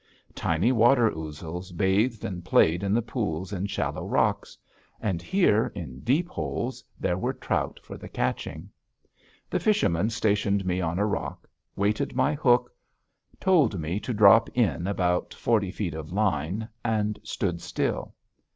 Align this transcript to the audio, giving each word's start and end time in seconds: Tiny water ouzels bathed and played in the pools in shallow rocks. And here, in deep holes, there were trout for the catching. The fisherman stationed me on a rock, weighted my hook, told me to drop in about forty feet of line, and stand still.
Tiny 0.33 0.71
water 0.71 1.11
ouzels 1.11 1.71
bathed 1.71 2.25
and 2.25 2.43
played 2.43 2.81
in 2.81 2.91
the 2.91 3.03
pools 3.03 3.53
in 3.53 3.67
shallow 3.67 4.03
rocks. 4.03 4.57
And 4.99 5.21
here, 5.21 5.71
in 5.75 5.99
deep 5.99 6.27
holes, 6.27 6.83
there 6.99 7.19
were 7.19 7.33
trout 7.33 7.79
for 7.83 7.99
the 7.99 8.09
catching. 8.09 8.71
The 9.47 9.59
fisherman 9.59 10.09
stationed 10.09 10.65
me 10.65 10.81
on 10.81 10.97
a 10.97 11.05
rock, 11.05 11.47
weighted 11.75 12.15
my 12.15 12.33
hook, 12.33 12.73
told 13.39 13.79
me 13.79 13.99
to 13.99 14.11
drop 14.11 14.49
in 14.57 14.87
about 14.87 15.35
forty 15.35 15.69
feet 15.69 15.93
of 15.93 16.11
line, 16.11 16.67
and 16.83 17.19
stand 17.21 17.61
still. 17.61 18.15